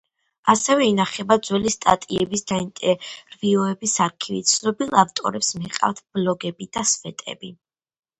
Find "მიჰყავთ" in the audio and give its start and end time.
5.59-6.01